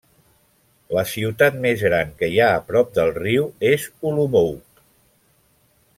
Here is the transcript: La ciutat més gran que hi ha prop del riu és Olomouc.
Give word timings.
La 0.99 1.03
ciutat 1.11 1.59
més 1.65 1.83
gran 1.89 2.15
que 2.21 2.31
hi 2.37 2.41
ha 2.47 2.65
prop 2.71 2.97
del 3.01 3.13
riu 3.21 3.45
és 3.73 3.87
Olomouc. 4.13 4.85